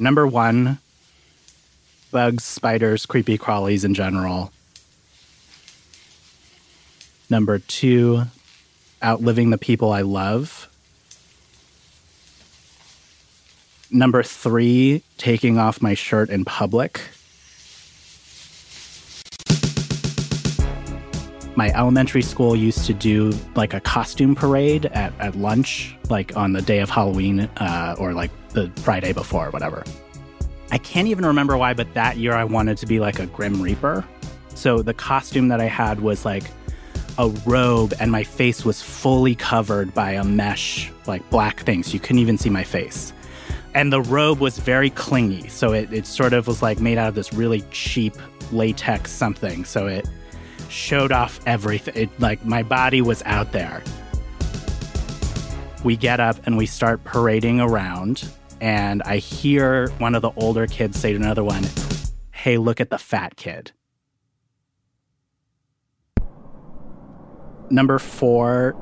[0.00, 0.78] Number one,
[2.10, 4.50] bugs, spiders, creepy crawlies in general.
[7.28, 8.22] Number two,
[9.04, 10.68] outliving the people I love.
[13.90, 17.02] Number three, taking off my shirt in public.
[21.56, 26.54] My elementary school used to do like a costume parade at, at lunch, like on
[26.54, 29.84] the day of Halloween uh, or like the Friday before, or whatever.
[30.72, 33.60] I can't even remember why, but that year I wanted to be like a Grim
[33.60, 34.04] Reaper.
[34.54, 36.44] So the costume that I had was like
[37.18, 41.82] a robe, and my face was fully covered by a mesh, like black thing.
[41.82, 43.12] So you couldn't even see my face.
[43.74, 45.48] And the robe was very clingy.
[45.48, 48.14] So it, it sort of was like made out of this really cheap
[48.52, 49.64] latex something.
[49.64, 50.08] So it
[50.68, 51.94] showed off everything.
[51.96, 53.82] It, like my body was out there.
[55.84, 58.28] We get up and we start parading around
[58.60, 61.64] and I hear one of the older kids say to another one,
[62.32, 63.72] Hey, look at the fat kid.
[67.70, 68.74] Number four,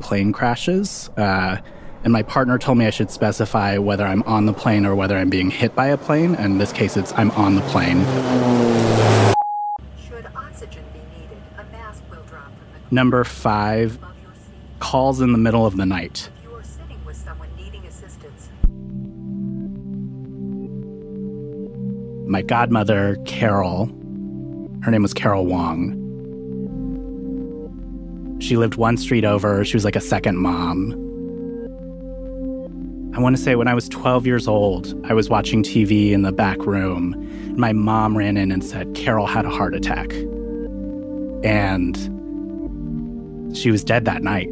[0.00, 1.08] plane crashes.
[1.16, 1.58] Uh,
[2.04, 5.16] and my partner told me I should specify whether I'm on the plane or whether
[5.16, 6.34] I'm being hit by a plane.
[6.34, 8.04] And in this case, it's I'm on the plane.
[10.06, 14.78] Should oxygen be needed, a mask will drop from the Number five, above your seat.
[14.78, 16.28] calls in the middle of the night.
[22.26, 23.86] My godmother, Carol,
[24.82, 26.02] her name was Carol Wong.
[28.40, 29.64] She lived one street over.
[29.64, 30.92] She was like a second mom.
[33.14, 36.22] I want to say when I was 12 years old, I was watching TV in
[36.22, 37.14] the back room.
[37.56, 40.12] My mom ran in and said Carol had a heart attack.
[41.44, 41.96] And
[43.56, 44.48] she was dead that night.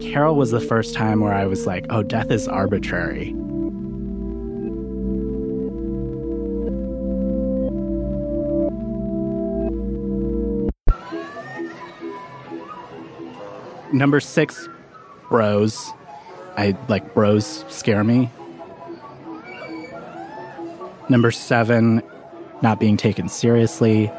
[0.00, 3.34] Carol was the first time where I was like, oh, death is arbitrary.
[13.92, 14.68] Number six,
[15.28, 15.92] bros.
[16.56, 18.30] I like bros scare me.
[21.08, 22.02] Number seven,
[22.60, 24.10] not being taken seriously.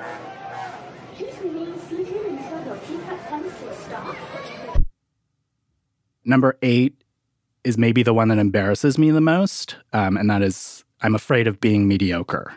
[6.25, 6.95] Number eight
[7.63, 11.47] is maybe the one that embarrasses me the most, um, and that is I'm afraid
[11.47, 12.53] of being mediocre.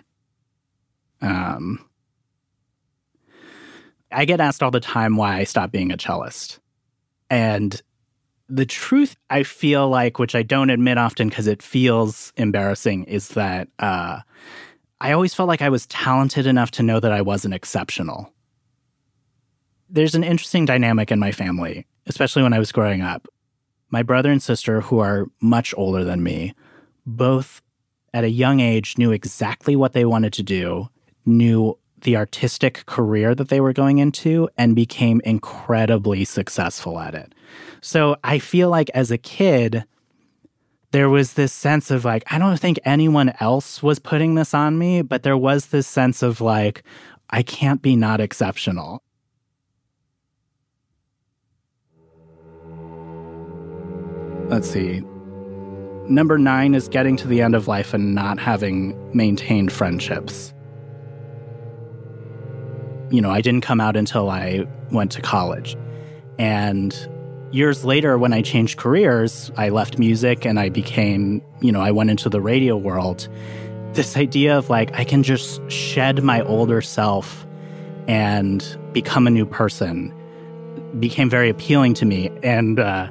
[1.21, 1.85] Um,
[4.11, 6.59] I get asked all the time why I stopped being a cellist.
[7.33, 7.81] And
[8.51, 13.29] the truth I feel like, which I don't admit often because it feels embarrassing, is
[13.29, 14.21] that uh,
[15.01, 18.35] I always felt like I was talented enough to know that I wasn't exceptional.
[19.89, 23.27] There's an interesting dynamic in my family, especially when I was growing up.
[23.89, 26.53] My brother and sister, who are much older than me,
[27.07, 27.63] both
[28.13, 30.91] at a young age knew exactly what they wanted to do,
[31.25, 37.35] knew the artistic career that they were going into, and became incredibly successful at it.
[37.81, 39.85] So I feel like as a kid,
[40.93, 44.79] there was this sense of like, I don't think anyone else was putting this on
[44.79, 46.83] me, but there was this sense of like,
[47.31, 49.03] I can't be not exceptional.
[54.49, 55.03] Let's see.
[56.09, 60.52] Number nine is getting to the end of life and not having maintained friendships.
[63.11, 65.77] You know, I didn't come out until I went to college.
[66.39, 66.97] And
[67.51, 71.91] years later, when I changed careers, I left music and I became, you know, I
[71.91, 73.29] went into the radio world.
[73.93, 77.47] This idea of like, I can just shed my older self
[78.09, 80.15] and become a new person
[80.99, 82.31] became very appealing to me.
[82.43, 83.09] And uh,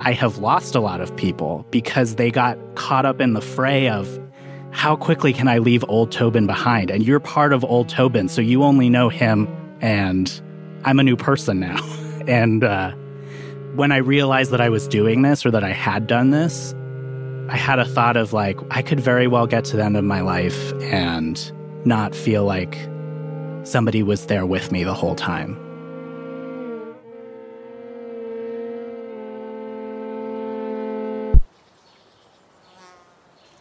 [0.00, 3.88] I have lost a lot of people because they got caught up in the fray
[3.88, 4.18] of
[4.70, 6.90] how quickly can I leave old Tobin behind?
[6.90, 9.48] And you're part of old Tobin, so you only know him,
[9.80, 10.40] and
[10.84, 11.78] I'm a new person now.
[12.26, 12.92] and uh,
[13.74, 16.74] when I realized that I was doing this or that I had done this,
[17.48, 20.04] I had a thought of like, I could very well get to the end of
[20.04, 21.50] my life and
[21.86, 22.76] not feel like
[23.62, 25.56] somebody was there with me the whole time.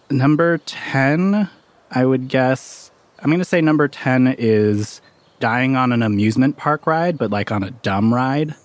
[0.09, 1.49] Number 10,
[1.91, 5.01] I would guess, I'm going to say number 10 is
[5.39, 8.55] dying on an amusement park ride, but like on a dumb ride.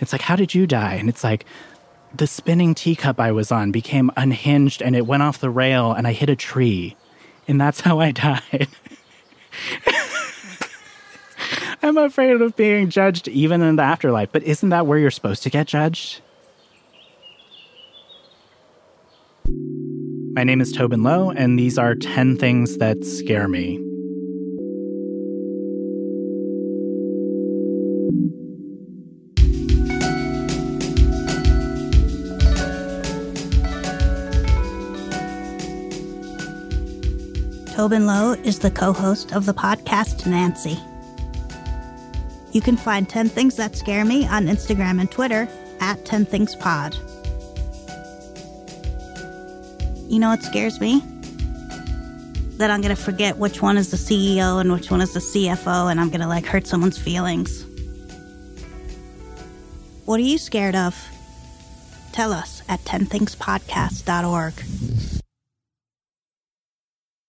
[0.00, 0.94] It's like, how did you die?
[0.94, 1.46] And it's like,
[2.14, 6.06] the spinning teacup I was on became unhinged and it went off the rail and
[6.06, 6.96] I hit a tree.
[7.48, 8.68] And that's how I died.
[11.82, 14.30] I'm afraid of being judged even in the afterlife.
[14.30, 16.20] But isn't that where you're supposed to get judged?
[20.34, 23.76] My name is Tobin Low, and these are 10 things that scare me.
[37.74, 40.78] Tobin Low is the co host of the podcast Nancy.
[42.52, 45.46] You can find 10 Things That Scare Me on Instagram and Twitter
[45.80, 46.96] at 10 Things Pod.
[50.12, 51.00] You know what scares me?
[52.58, 55.20] That I'm going to forget which one is the CEO and which one is the
[55.20, 57.64] CFO, and I'm going to like hurt someone's feelings.
[60.04, 60.94] What are you scared of?
[62.12, 65.21] Tell us at 10thingspodcast.org.